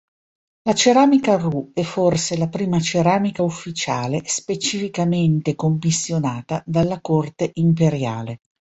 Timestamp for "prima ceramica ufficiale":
2.49-4.21